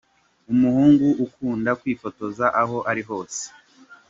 Umuhungu 0.53 1.07
ukunda 1.25 1.71
kwifotoza 1.79 2.45
aho 2.61 2.77
ari 2.91 3.03
hose. 3.09 3.41